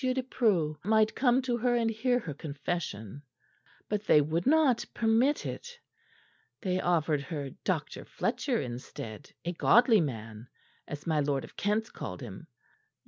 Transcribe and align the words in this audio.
de 0.03 0.23
Preau 0.23 0.79
might 0.83 1.13
come 1.13 1.43
to 1.43 1.57
her 1.57 1.75
and 1.75 1.91
hear 1.91 2.17
her 2.17 2.33
confession; 2.33 3.21
but 3.87 4.03
they 4.05 4.19
would 4.19 4.47
not 4.47 4.83
permit 4.95 5.45
it. 5.45 5.77
They 6.61 6.81
offered 6.81 7.21
her 7.21 7.51
Dr. 7.63 8.03
Fletcher 8.03 8.59
instead, 8.59 9.31
'a 9.45 9.51
godly 9.51 10.01
man,' 10.01 10.47
as 10.87 11.05
my 11.05 11.19
lord 11.19 11.43
of 11.43 11.55
Kent 11.55 11.93
called 11.93 12.21
him. 12.21 12.47